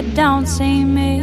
[0.00, 1.20] you don't see me.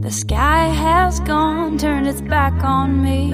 [0.00, 3.32] The sky has gone, turned its back on me.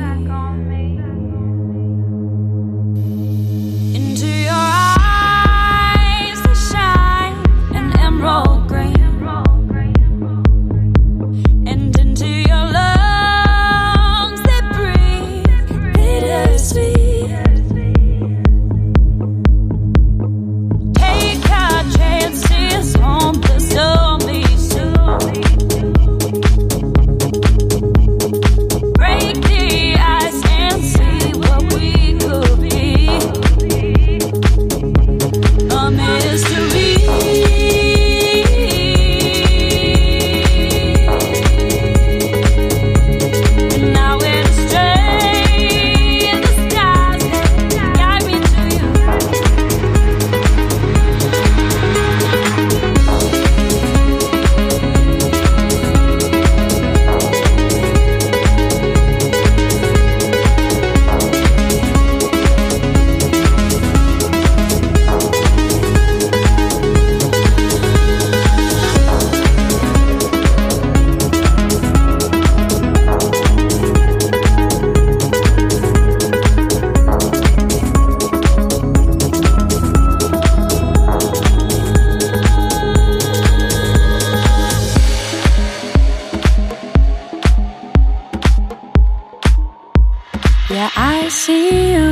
[90.76, 92.06] Yeah, I see you,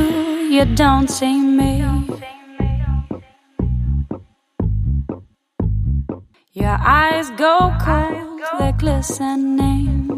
[0.49, 1.85] you don't see me.
[6.53, 10.09] Your eyes go cold, they're glistening.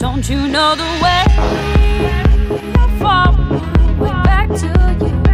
[0.00, 1.24] Don't you know the way?
[2.74, 3.30] I fall
[4.24, 5.25] back to you.